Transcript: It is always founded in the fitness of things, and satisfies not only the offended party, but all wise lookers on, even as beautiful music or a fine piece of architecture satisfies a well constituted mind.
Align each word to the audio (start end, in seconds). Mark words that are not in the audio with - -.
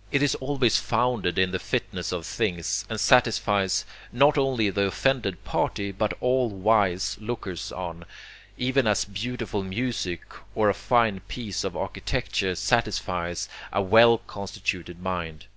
It 0.10 0.22
is 0.22 0.34
always 0.36 0.78
founded 0.78 1.36
in 1.38 1.50
the 1.50 1.58
fitness 1.58 2.10
of 2.10 2.24
things, 2.24 2.86
and 2.88 2.98
satisfies 2.98 3.84
not 4.12 4.38
only 4.38 4.70
the 4.70 4.86
offended 4.86 5.44
party, 5.44 5.92
but 5.92 6.14
all 6.20 6.48
wise 6.48 7.18
lookers 7.20 7.70
on, 7.70 8.06
even 8.56 8.86
as 8.86 9.04
beautiful 9.04 9.62
music 9.62 10.22
or 10.54 10.70
a 10.70 10.72
fine 10.72 11.20
piece 11.20 11.64
of 11.64 11.76
architecture 11.76 12.54
satisfies 12.54 13.46
a 13.74 13.82
well 13.82 14.16
constituted 14.16 15.02
mind. 15.02 15.48